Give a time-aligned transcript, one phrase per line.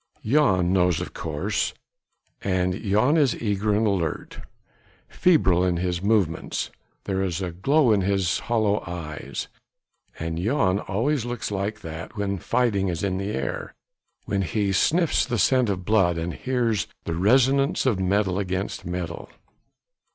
[0.25, 1.75] Jan knows of course,
[2.41, 4.39] and Jan is eager and alert,
[5.07, 6.71] febrile in his movements,
[7.03, 9.47] there is a glow in his hollow eyes.
[10.17, 13.75] And Jan always looks like that when fighting is in the air,
[14.25, 19.29] when he sniffs the scent of blood and hears the resonance of metal against metal.